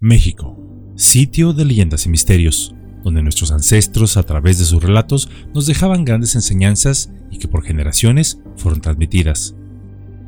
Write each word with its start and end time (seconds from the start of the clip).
México, 0.00 0.58
sitio 0.94 1.54
de 1.54 1.64
leyendas 1.64 2.04
y 2.04 2.10
misterios, 2.10 2.74
donde 3.02 3.22
nuestros 3.22 3.50
ancestros 3.50 4.18
a 4.18 4.24
través 4.24 4.58
de 4.58 4.66
sus 4.66 4.82
relatos 4.82 5.30
nos 5.54 5.66
dejaban 5.66 6.04
grandes 6.04 6.34
enseñanzas 6.34 7.10
y 7.30 7.38
que 7.38 7.48
por 7.48 7.64
generaciones 7.64 8.38
fueron 8.56 8.82
transmitidas. 8.82 9.56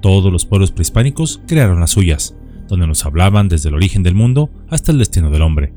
Todos 0.00 0.32
los 0.32 0.46
pueblos 0.46 0.72
prehispánicos 0.72 1.42
crearon 1.46 1.80
las 1.80 1.90
suyas, 1.90 2.34
donde 2.66 2.86
nos 2.86 3.04
hablaban 3.04 3.50
desde 3.50 3.68
el 3.68 3.74
origen 3.74 4.02
del 4.02 4.14
mundo 4.14 4.50
hasta 4.70 4.90
el 4.90 4.98
destino 4.98 5.28
del 5.28 5.42
hombre. 5.42 5.74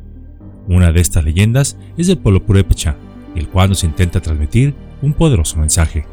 Una 0.70 0.94
de 0.94 1.02
estas 1.02 1.26
leyendas 1.26 1.78
es 1.98 2.08
del 2.08 2.18
pueblo 2.18 2.46
purépecha, 2.46 2.96
el 3.36 3.50
cual 3.50 3.68
nos 3.68 3.84
intenta 3.84 4.22
transmitir 4.22 4.74
un 5.02 5.12
poderoso 5.12 5.58
mensaje. 5.58 6.06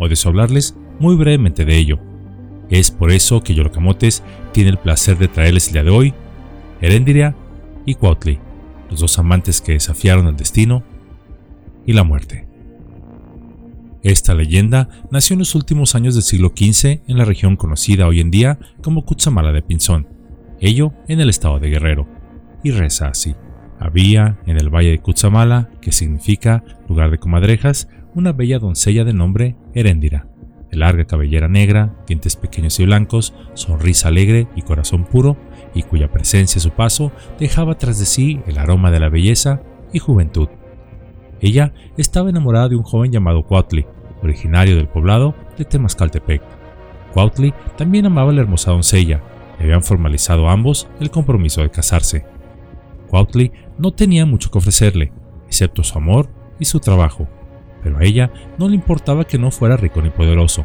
O 0.00 0.08
deseo 0.08 0.30
hablarles 0.30 0.74
muy 0.98 1.14
brevemente 1.14 1.64
de 1.64 1.76
ello. 1.76 2.00
Es 2.70 2.90
por 2.90 3.12
eso 3.12 3.40
que 3.40 3.54
Yolocamotes 3.54 4.24
tiene 4.50 4.70
el 4.70 4.78
placer 4.78 5.16
de 5.16 5.28
traerles 5.28 5.68
el 5.68 5.74
día 5.74 5.84
de 5.84 5.90
hoy 5.90 6.14
Herendiria 6.84 7.34
y 7.86 7.94
Cuautli, 7.94 8.38
los 8.90 9.00
dos 9.00 9.18
amantes 9.18 9.60
que 9.60 9.72
desafiaron 9.72 10.26
el 10.26 10.36
destino 10.36 10.84
y 11.86 11.92
la 11.92 12.04
muerte. 12.04 12.46
Esta 14.02 14.34
leyenda 14.34 14.90
nació 15.10 15.32
en 15.32 15.38
los 15.38 15.54
últimos 15.54 15.94
años 15.94 16.14
del 16.14 16.22
siglo 16.22 16.52
XV 16.54 17.00
en 17.06 17.16
la 17.16 17.24
región 17.24 17.56
conocida 17.56 18.06
hoy 18.06 18.20
en 18.20 18.30
día 18.30 18.58
como 18.82 19.06
Cutzamala 19.06 19.52
de 19.52 19.62
Pinzón, 19.62 20.08
ello 20.60 20.92
en 21.08 21.20
el 21.20 21.30
estado 21.30 21.58
de 21.58 21.70
Guerrero, 21.70 22.06
y 22.62 22.70
reza 22.70 23.08
así. 23.08 23.34
Había 23.78 24.38
en 24.46 24.58
el 24.58 24.68
valle 24.68 24.90
de 24.90 24.98
Cutzamala, 24.98 25.70
que 25.80 25.90
significa 25.90 26.64
lugar 26.88 27.10
de 27.10 27.18
comadrejas, 27.18 27.88
una 28.14 28.32
bella 28.32 28.58
doncella 28.58 29.04
de 29.04 29.14
nombre 29.14 29.56
Heréndira, 29.74 30.28
de 30.74 30.80
larga 30.80 31.04
cabellera 31.04 31.48
negra, 31.48 31.94
dientes 32.06 32.34
pequeños 32.36 32.80
y 32.80 32.84
blancos, 32.84 33.32
sonrisa 33.54 34.08
alegre 34.08 34.48
y 34.56 34.62
corazón 34.62 35.04
puro, 35.04 35.36
y 35.72 35.82
cuya 35.82 36.10
presencia 36.10 36.58
a 36.58 36.62
su 36.62 36.70
paso 36.70 37.12
dejaba 37.38 37.78
tras 37.78 37.98
de 37.98 38.06
sí 38.06 38.40
el 38.46 38.58
aroma 38.58 38.90
de 38.90 39.00
la 39.00 39.08
belleza 39.08 39.62
y 39.92 40.00
juventud. 40.00 40.48
Ella 41.40 41.72
estaba 41.96 42.30
enamorada 42.30 42.68
de 42.68 42.76
un 42.76 42.82
joven 42.82 43.12
llamado 43.12 43.44
Cuautli, 43.44 43.86
originario 44.22 44.76
del 44.76 44.88
poblado 44.88 45.34
de 45.56 45.64
Temascaltepec. 45.64 46.42
Cuautli 47.12 47.54
también 47.76 48.06
amaba 48.06 48.30
a 48.30 48.34
la 48.34 48.40
hermosa 48.40 48.72
doncella 48.72 49.22
y 49.60 49.64
habían 49.64 49.82
formalizado 49.82 50.48
ambos 50.48 50.88
el 50.98 51.10
compromiso 51.10 51.62
de 51.62 51.70
casarse. 51.70 52.24
Cuautli 53.08 53.52
no 53.78 53.92
tenía 53.92 54.26
mucho 54.26 54.50
que 54.50 54.58
ofrecerle, 54.58 55.12
excepto 55.46 55.84
su 55.84 55.96
amor 55.98 56.28
y 56.58 56.64
su 56.64 56.80
trabajo, 56.80 57.28
pero 57.84 57.98
a 57.98 58.02
ella 58.02 58.32
no 58.58 58.68
le 58.68 58.74
importaba 58.74 59.24
que 59.24 59.38
no 59.38 59.52
fuera 59.52 59.76
rico 59.76 60.02
ni 60.02 60.10
poderoso. 60.10 60.64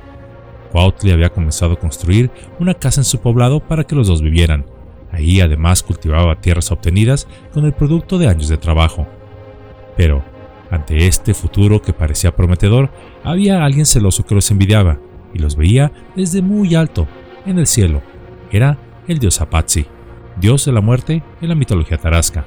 Cuautli 0.72 1.12
había 1.12 1.30
comenzado 1.30 1.74
a 1.74 1.80
construir 1.80 2.32
una 2.60 2.74
casa 2.74 3.02
en 3.02 3.06
su 3.06 3.20
poblado 3.20 3.60
para 3.60 3.84
que 3.84 3.96
los 3.96 4.08
dos 4.08 4.22
vivieran. 4.22 4.66
Ahí 5.12 5.42
además 5.42 5.84
cultivaba 5.84 6.40
tierras 6.40 6.72
obtenidas 6.72 7.28
con 7.54 7.66
el 7.66 7.74
producto 7.74 8.18
de 8.18 8.28
años 8.28 8.48
de 8.48 8.58
trabajo. 8.58 9.06
Pero 9.98 10.24
ante 10.72 11.08
este 11.08 11.34
futuro 11.34 11.82
que 11.82 11.94
parecía 11.94 12.36
prometedor, 12.36 12.90
había 13.24 13.66
alguien 13.66 13.86
celoso 13.86 14.26
que 14.26 14.36
los 14.36 14.50
envidiaba 14.52 15.00
y 15.34 15.40
los 15.40 15.56
veía 15.56 15.92
desde 16.16 16.42
muy 16.42 16.76
alto, 16.76 17.08
en 17.46 17.60
el 17.60 17.68
cielo. 17.68 18.02
Era 18.52 18.78
el 19.08 19.20
dios 19.20 19.42
Apatzi, 19.42 19.88
dios 20.40 20.66
de 20.66 20.72
la 20.72 20.82
muerte 20.82 21.24
en 21.42 21.50
la 21.50 21.56
mitología 21.56 21.98
tarasca. 21.98 22.46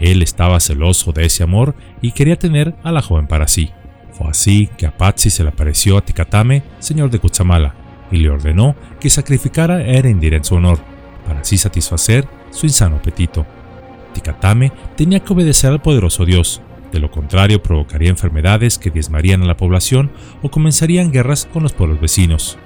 Él 0.00 0.22
estaba 0.22 0.60
celoso 0.60 1.12
de 1.12 1.26
ese 1.26 1.42
amor 1.42 1.74
y 2.00 2.12
quería 2.12 2.38
tener 2.38 2.76
a 2.84 2.92
la 2.92 3.02
joven 3.02 3.26
para 3.26 3.48
sí. 3.48 3.70
Fue 4.18 4.28
así 4.28 4.68
que 4.76 4.86
Apatzi 4.86 5.30
se 5.30 5.44
le 5.44 5.50
apareció 5.50 5.96
a 5.96 6.04
Tikatame, 6.04 6.64
señor 6.80 7.10
de 7.10 7.20
Cutzamala, 7.20 7.74
y 8.10 8.16
le 8.16 8.30
ordenó 8.30 8.74
que 9.00 9.10
sacrificara 9.10 9.76
a 9.76 9.82
Erendira 9.82 10.36
en 10.36 10.44
su 10.44 10.56
honor, 10.56 10.80
para 11.24 11.40
así 11.40 11.56
satisfacer 11.56 12.26
su 12.50 12.66
insano 12.66 12.96
apetito. 12.96 13.46
Tikatame 14.14 14.72
tenía 14.96 15.20
que 15.20 15.32
obedecer 15.32 15.70
al 15.70 15.80
poderoso 15.80 16.24
dios, 16.24 16.60
de 16.92 17.00
lo 17.00 17.10
contrario, 17.10 17.62
provocaría 17.62 18.08
enfermedades 18.08 18.78
que 18.78 18.90
diezmarían 18.90 19.42
a 19.42 19.46
la 19.46 19.56
población 19.56 20.10
o 20.42 20.50
comenzarían 20.50 21.12
guerras 21.12 21.46
con 21.52 21.62
los 21.62 21.72
pueblos 21.72 22.00
vecinos. 22.00 22.58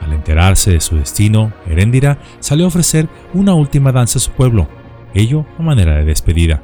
Al 0.00 0.12
enterarse 0.12 0.70
de 0.70 0.80
su 0.80 0.96
destino, 0.96 1.52
Heréndira 1.66 2.18
salió 2.38 2.64
a 2.64 2.68
ofrecer 2.68 3.08
una 3.34 3.54
última 3.54 3.92
danza 3.92 4.18
a 4.18 4.22
su 4.22 4.30
pueblo, 4.30 4.68
ello 5.14 5.44
a 5.58 5.62
manera 5.62 5.96
de 5.96 6.04
despedida, 6.04 6.62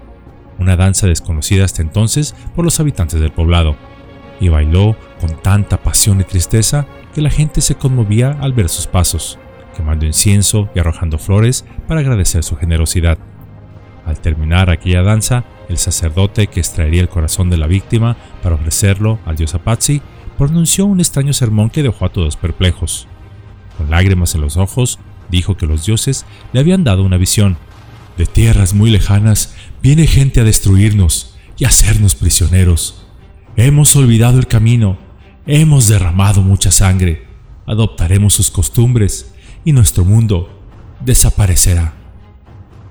una 0.58 0.76
danza 0.76 1.06
desconocida 1.06 1.64
hasta 1.64 1.82
entonces 1.82 2.34
por 2.54 2.64
los 2.64 2.80
habitantes 2.80 3.20
del 3.20 3.32
poblado, 3.32 3.76
y 4.40 4.48
bailó 4.48 4.96
con 5.20 5.40
tanta 5.42 5.82
pasión 5.82 6.20
y 6.20 6.24
tristeza 6.24 6.86
que 7.14 7.22
la 7.22 7.30
gente 7.30 7.60
se 7.60 7.76
conmovía 7.76 8.36
al 8.40 8.52
ver 8.52 8.68
sus 8.68 8.86
pasos, 8.86 9.38
quemando 9.76 10.06
incienso 10.06 10.68
y 10.74 10.78
arrojando 10.78 11.18
flores 11.18 11.64
para 11.86 12.00
agradecer 12.00 12.44
su 12.44 12.56
generosidad. 12.56 13.18
Al 14.04 14.20
terminar 14.20 14.70
aquella 14.70 15.02
danza, 15.02 15.44
el 15.68 15.78
sacerdote 15.78 16.46
que 16.46 16.60
extraería 16.60 17.00
el 17.02 17.08
corazón 17.08 17.50
de 17.50 17.56
la 17.56 17.66
víctima 17.66 18.16
para 18.42 18.54
ofrecerlo 18.54 19.18
al 19.26 19.36
dios 19.36 19.54
Apache 19.54 20.00
pronunció 20.38 20.86
un 20.86 21.00
extraño 21.00 21.32
sermón 21.32 21.70
que 21.70 21.82
dejó 21.82 22.04
a 22.04 22.10
todos 22.10 22.36
perplejos. 22.36 23.08
Con 23.76 23.90
lágrimas 23.90 24.34
en 24.34 24.42
los 24.42 24.56
ojos, 24.56 24.98
dijo 25.28 25.56
que 25.56 25.66
los 25.66 25.84
dioses 25.84 26.24
le 26.52 26.60
habían 26.60 26.84
dado 26.84 27.02
una 27.02 27.16
visión. 27.16 27.56
De 28.16 28.26
tierras 28.26 28.74
muy 28.74 28.90
lejanas 28.90 29.54
viene 29.82 30.06
gente 30.06 30.40
a 30.40 30.44
destruirnos 30.44 31.36
y 31.58 31.64
hacernos 31.64 32.14
prisioneros. 32.14 33.05
Hemos 33.56 33.96
olvidado 33.96 34.38
el 34.38 34.46
camino, 34.46 34.98
hemos 35.46 35.88
derramado 35.88 36.42
mucha 36.42 36.70
sangre, 36.70 37.26
adoptaremos 37.66 38.34
sus 38.34 38.50
costumbres 38.50 39.34
y 39.64 39.72
nuestro 39.72 40.04
mundo 40.04 40.48
desaparecerá. 41.00 41.94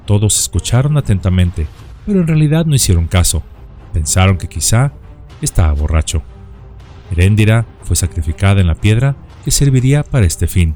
Todos 0.06 0.40
escucharon 0.40 0.98
atentamente 0.98 1.68
pero 2.06 2.22
en 2.22 2.28
realidad 2.28 2.66
no 2.66 2.76
hicieron 2.76 3.08
caso. 3.08 3.44
Pensaron 3.94 4.38
que 4.38 4.48
quizá 4.48 4.94
estaba 5.42 5.74
borracho. 5.74 6.22
Heréndira 7.12 7.66
fue 7.84 7.96
sacrificada 7.96 8.62
en 8.62 8.68
la 8.68 8.76
piedra 8.76 9.16
que 9.44 9.52
serviría 9.52 10.04
para 10.04 10.26
este 10.26 10.48
fin. 10.48 10.76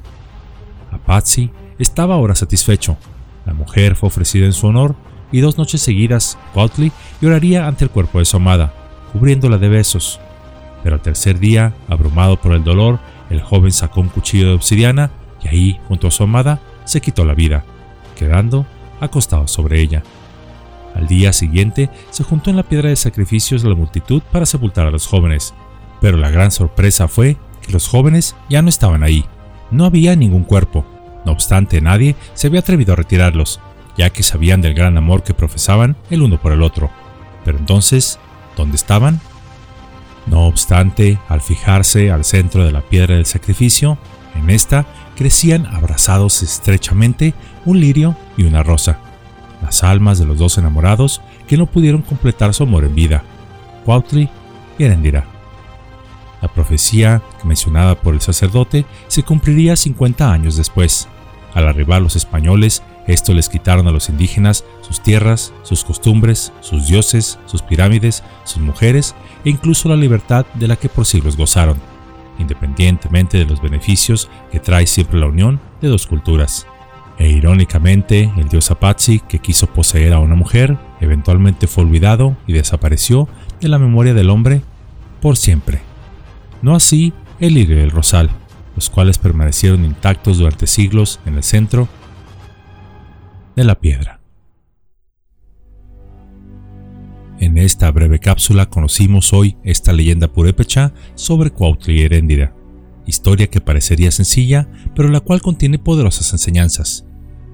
Apache 0.90 1.50
estaba 1.78 2.14
ahora 2.14 2.34
satisfecho. 2.34 2.96
La 3.46 3.54
mujer 3.54 3.96
fue 3.96 4.08
ofrecida 4.08 4.46
en 4.46 4.52
su 4.52 4.66
honor 4.66 4.96
y 5.32 5.40
dos 5.40 5.58
noches 5.58 5.80
seguidas 5.80 6.36
Cuautli 6.52 6.92
lloraría 7.20 7.66
ante 7.66 7.84
el 7.84 7.90
cuerpo 7.90 8.18
de 8.18 8.24
su 8.24 8.36
amada, 8.36 8.74
cubriéndola 9.12 9.58
de 9.58 9.68
besos. 9.68 10.20
Pero 10.82 10.96
al 10.96 11.02
tercer 11.02 11.38
día, 11.38 11.74
abrumado 11.88 12.40
por 12.40 12.52
el 12.52 12.64
dolor, 12.64 12.98
el 13.28 13.42
joven 13.42 13.72
sacó 13.72 14.00
un 14.00 14.08
cuchillo 14.08 14.48
de 14.48 14.54
obsidiana 14.54 15.10
y 15.42 15.48
ahí, 15.48 15.80
junto 15.88 16.08
a 16.08 16.10
su 16.10 16.22
amada, 16.22 16.60
se 16.84 17.00
quitó 17.00 17.24
la 17.24 17.34
vida, 17.34 17.64
quedando 18.16 18.66
acostado 19.00 19.46
sobre 19.46 19.80
ella. 19.80 20.02
Al 20.94 21.06
día 21.06 21.32
siguiente 21.32 21.88
se 22.10 22.24
juntó 22.24 22.50
en 22.50 22.56
la 22.56 22.64
piedra 22.64 22.88
de 22.88 22.96
sacrificios 22.96 23.64
la 23.64 23.74
multitud 23.74 24.22
para 24.32 24.46
sepultar 24.46 24.86
a 24.86 24.90
los 24.90 25.06
jóvenes, 25.06 25.54
pero 26.00 26.16
la 26.16 26.30
gran 26.30 26.50
sorpresa 26.50 27.08
fue 27.08 27.36
que 27.62 27.72
los 27.72 27.88
jóvenes 27.88 28.34
ya 28.48 28.62
no 28.62 28.68
estaban 28.68 29.02
ahí. 29.02 29.24
No 29.70 29.84
había 29.84 30.16
ningún 30.16 30.44
cuerpo. 30.44 30.84
No 31.24 31.32
obstante, 31.32 31.80
nadie 31.80 32.16
se 32.34 32.48
había 32.48 32.60
atrevido 32.60 32.94
a 32.94 32.96
retirarlos, 32.96 33.60
ya 33.96 34.10
que 34.10 34.22
sabían 34.22 34.62
del 34.62 34.74
gran 34.74 34.96
amor 34.96 35.22
que 35.22 35.34
profesaban 35.34 35.96
el 36.10 36.22
uno 36.22 36.40
por 36.40 36.52
el 36.52 36.62
otro. 36.62 36.90
Pero 37.44 37.58
entonces, 37.58 38.18
¿dónde 38.60 38.76
estaban? 38.76 39.20
No 40.26 40.46
obstante, 40.46 41.18
al 41.28 41.40
fijarse 41.40 42.10
al 42.10 42.24
centro 42.24 42.64
de 42.64 42.72
la 42.72 42.82
piedra 42.82 43.16
del 43.16 43.26
sacrificio, 43.26 43.98
en 44.34 44.50
esta 44.50 44.86
crecían 45.16 45.66
abrazados 45.66 46.42
estrechamente 46.42 47.34
un 47.64 47.80
lirio 47.80 48.16
y 48.36 48.44
una 48.44 48.62
rosa 48.62 49.00
las 49.62 49.84
almas 49.84 50.18
de 50.18 50.26
los 50.26 50.38
dos 50.38 50.58
enamorados 50.58 51.20
que 51.46 51.56
no 51.56 51.66
pudieron 51.66 52.02
completar 52.02 52.54
su 52.54 52.62
amor 52.62 52.84
en 52.84 52.94
vida, 52.94 53.22
Cuautli 53.84 54.28
y 54.78 54.84
Erendira. 54.84 55.24
La 56.40 56.48
profecía 56.48 57.22
mencionada 57.44 58.00
por 58.00 58.14
el 58.14 58.20
sacerdote 58.20 58.86
se 59.08 59.22
cumpliría 59.22 59.76
50 59.76 60.32
años 60.32 60.56
después. 60.56 61.08
Al 61.52 61.68
arribar 61.68 62.00
los 62.00 62.16
españoles, 62.16 62.82
esto 63.06 63.32
les 63.32 63.48
quitaron 63.48 63.88
a 63.88 63.92
los 63.92 64.08
indígenas 64.08 64.64
sus 64.82 65.02
tierras, 65.02 65.52
sus 65.62 65.84
costumbres, 65.84 66.52
sus 66.60 66.86
dioses, 66.86 67.38
sus 67.46 67.62
pirámides, 67.62 68.22
sus 68.44 68.62
mujeres 68.62 69.14
e 69.44 69.50
incluso 69.50 69.88
la 69.88 69.96
libertad 69.96 70.46
de 70.54 70.68
la 70.68 70.76
que 70.76 70.88
por 70.88 71.06
siglos 71.06 71.36
gozaron, 71.36 71.78
independientemente 72.38 73.38
de 73.38 73.46
los 73.46 73.62
beneficios 73.62 74.28
que 74.50 74.60
trae 74.60 74.86
siempre 74.86 75.18
la 75.18 75.26
unión 75.26 75.60
de 75.80 75.88
dos 75.88 76.06
culturas. 76.06 76.66
E 77.18 77.28
irónicamente, 77.28 78.32
el 78.38 78.48
dios 78.48 78.70
Apache, 78.70 79.20
que 79.28 79.40
quiso 79.40 79.66
poseer 79.66 80.14
a 80.14 80.20
una 80.20 80.34
mujer, 80.34 80.78
eventualmente 81.00 81.66
fue 81.66 81.84
olvidado 81.84 82.36
y 82.46 82.54
desapareció 82.54 83.28
de 83.60 83.68
la 83.68 83.78
memoria 83.78 84.14
del 84.14 84.30
hombre 84.30 84.62
por 85.20 85.36
siempre. 85.36 85.82
No 86.62 86.74
así 86.74 87.12
el 87.38 87.54
lirio 87.54 87.78
y 87.78 87.80
el 87.80 87.90
rosal, 87.90 88.30
los 88.74 88.88
cuales 88.88 89.18
permanecieron 89.18 89.84
intactos 89.84 90.38
durante 90.38 90.66
siglos 90.66 91.20
en 91.26 91.36
el 91.36 91.42
centro 91.42 91.88
de 93.56 93.64
la 93.64 93.80
piedra. 93.80 94.20
En 97.40 97.56
esta 97.56 97.90
breve 97.90 98.18
cápsula 98.18 98.66
conocimos 98.66 99.32
hoy 99.32 99.56
esta 99.64 99.94
leyenda 99.94 100.28
purépecha 100.28 100.92
sobre 101.14 101.50
Cuautli 101.50 101.98
y 101.98 102.02
Heréndira, 102.02 102.54
historia 103.06 103.46
que 103.46 103.62
parecería 103.62 104.10
sencilla, 104.10 104.68
pero 104.94 105.08
la 105.08 105.20
cual 105.20 105.40
contiene 105.40 105.78
poderosas 105.78 106.32
enseñanzas 106.32 107.06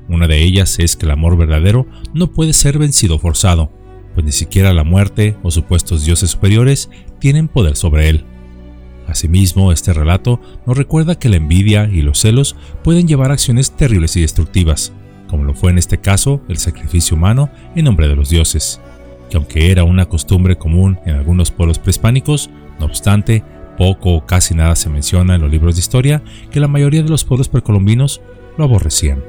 Una 0.09 0.27
de 0.27 0.43
ellas 0.43 0.79
es 0.81 0.97
que 0.97 1.07
el 1.07 1.13
amor 1.13 1.37
verdadero 1.37 1.87
no 2.15 2.33
puede 2.33 2.53
ser 2.53 2.79
vencido 2.79 3.19
forzado, 3.19 3.71
pues 4.15 4.25
ni 4.27 4.33
siquiera 4.33 4.73
la 4.73 4.83
muerte 4.83 5.37
o 5.43 5.51
supuestos 5.51 6.05
dioses 6.05 6.31
superiores 6.31 6.91
tienen 7.21 7.47
poder 7.47 7.77
sobre 7.77 8.09
él. 8.09 8.25
Asimismo, 9.07 9.71
este 9.71 9.93
relato 9.93 10.41
nos 10.67 10.77
recuerda 10.77 11.17
que 11.17 11.29
la 11.29 11.37
envidia 11.37 11.89
y 11.89 12.03
los 12.03 12.19
celos 12.19 12.57
pueden 12.83 13.07
llevar 13.07 13.31
a 13.31 13.35
acciones 13.35 13.71
terribles 13.71 14.17
y 14.17 14.23
destructivas, 14.23 14.93
como 15.28 15.44
lo 15.44 15.55
fue 15.55 15.70
en 15.70 15.78
este 15.78 15.99
caso 15.99 16.40
el 16.49 16.58
sacrificio 16.58 17.17
humano 17.17 17.50
en 17.75 17.84
nombre 17.84 18.08
de 18.08 18.17
los 18.17 18.31
dioses, 18.31 18.81
que 19.31 19.37
aunque 19.37 19.70
era 19.70 19.84
una 19.84 20.06
costumbre 20.06 20.56
común 20.56 20.99
en 21.05 21.17
algunos 21.17 21.50
pueblos 21.50 21.78
prehispánicos, 21.78 22.50
no 22.78 22.87
obstante, 22.87 23.43
poco 23.76 24.14
o 24.14 24.26
casi 24.26 24.55
nada 24.55 24.76
se 24.76 24.88
menciona 24.88 25.34
en 25.34 25.43
los 25.43 25.50
libros 25.50 25.76
de 25.76 25.81
historia 25.81 26.23
que 26.50 26.61
la 26.61 26.69
mayoría 26.69 27.02
de 27.02 27.11
los 27.11 27.25
pueblos 27.25 27.49
precolombinos 27.49 28.20
lo 28.56 28.64
aborrecían. 28.64 29.23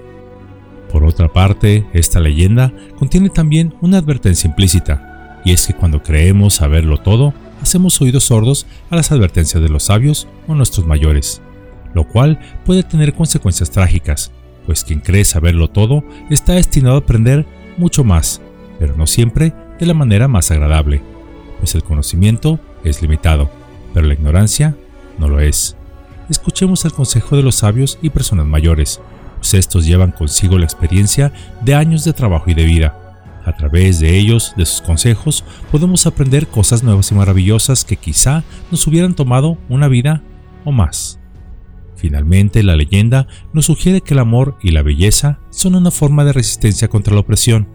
Por 0.91 1.03
otra 1.03 1.31
parte, 1.31 1.85
esta 1.93 2.19
leyenda 2.19 2.71
contiene 2.97 3.29
también 3.29 3.73
una 3.81 3.97
advertencia 3.97 4.47
implícita, 4.47 5.41
y 5.43 5.51
es 5.51 5.67
que 5.67 5.73
cuando 5.73 6.01
creemos 6.01 6.55
saberlo 6.55 6.97
todo, 6.97 7.33
hacemos 7.61 7.99
oídos 8.01 8.25
sordos 8.25 8.65
a 8.89 8.95
las 8.95 9.11
advertencias 9.11 9.61
de 9.61 9.69
los 9.69 9.83
sabios 9.83 10.27
o 10.47 10.55
nuestros 10.55 10.85
mayores, 10.85 11.41
lo 11.93 12.07
cual 12.07 12.39
puede 12.65 12.83
tener 12.83 13.13
consecuencias 13.13 13.69
trágicas, 13.71 14.31
pues 14.67 14.83
quien 14.83 14.99
cree 14.99 15.25
saberlo 15.25 15.69
todo 15.69 16.03
está 16.29 16.53
destinado 16.53 16.97
a 16.97 16.99
aprender 16.99 17.47
mucho 17.77 18.03
más, 18.03 18.41
pero 18.77 18.95
no 18.95 19.07
siempre 19.07 19.53
de 19.79 19.85
la 19.87 19.95
manera 19.95 20.27
más 20.27 20.51
agradable, 20.51 21.01
pues 21.59 21.73
el 21.73 21.83
conocimiento 21.83 22.59
es 22.83 23.01
limitado, 23.01 23.49
pero 23.93 24.05
la 24.05 24.13
ignorancia 24.13 24.75
no 25.17 25.29
lo 25.29 25.39
es. 25.39 25.75
Escuchemos 26.29 26.83
el 26.85 26.91
consejo 26.91 27.37
de 27.37 27.43
los 27.43 27.55
sabios 27.55 27.97
y 28.01 28.09
personas 28.09 28.45
mayores, 28.45 28.99
pues 29.37 29.53
estos 29.53 29.85
llevan 29.85 30.11
consigo 30.11 30.57
la 30.57 30.65
experiencia 30.65 31.31
de 31.61 31.73
años 31.73 32.03
de 32.03 32.13
trabajo 32.13 32.49
y 32.51 32.53
de 32.53 32.65
vida. 32.65 33.03
A 33.45 33.55
través 33.55 34.01
de 34.01 34.17
ellos, 34.17 34.53
de 34.57 34.65
sus 34.65 34.81
consejos, 34.81 35.45
podemos 35.71 36.05
aprender 36.05 36.47
cosas 36.47 36.83
nuevas 36.83 37.09
y 37.11 37.15
maravillosas 37.15 37.85
que 37.85 37.95
quizá 37.95 38.43
nos 38.71 38.85
hubieran 38.87 39.15
tomado 39.15 39.57
una 39.69 39.87
vida 39.87 40.21
o 40.65 40.73
más. 40.73 41.16
Finalmente, 41.97 42.61
la 42.61 42.75
leyenda 42.75 43.27
nos 43.53 43.65
sugiere 43.65 44.01
que 44.01 44.13
el 44.13 44.19
amor 44.19 44.55
y 44.61 44.69
la 44.69 44.83
belleza 44.83 45.39
son 45.49 45.73
una 45.73 45.89
forma 45.89 46.23
de 46.23 46.31
resistencia 46.31 46.87
contra 46.87 47.15
la 47.15 47.21
opresión, 47.21 47.67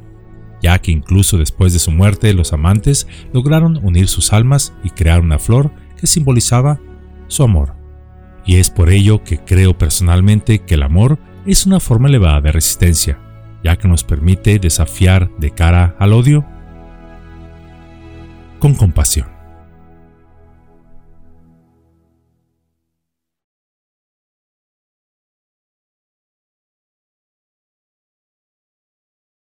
ya 0.62 0.78
que 0.78 0.92
incluso 0.92 1.38
después 1.38 1.72
de 1.72 1.80
su 1.80 1.90
muerte 1.90 2.32
los 2.32 2.52
amantes 2.52 3.08
lograron 3.32 3.84
unir 3.84 4.06
sus 4.06 4.32
almas 4.32 4.74
y 4.84 4.90
crear 4.90 5.20
una 5.20 5.40
flor 5.40 5.72
que 5.98 6.06
simbolizaba 6.06 6.80
su 7.26 7.42
amor. 7.42 7.74
Y 8.46 8.56
es 8.56 8.70
por 8.70 8.90
ello 8.90 9.24
que 9.24 9.38
creo 9.38 9.76
personalmente 9.76 10.60
que 10.60 10.74
el 10.74 10.84
amor 10.84 11.18
es 11.44 11.66
una 11.66 11.80
forma 11.80 12.08
elevada 12.08 12.40
de 12.40 12.52
resistencia, 12.52 13.18
ya 13.64 13.76
que 13.76 13.88
nos 13.88 14.04
permite 14.04 14.60
desafiar 14.60 15.30
de 15.38 15.50
cara 15.50 15.96
al 15.98 16.12
odio 16.12 16.46
con 18.60 18.74
compasión. 18.74 19.31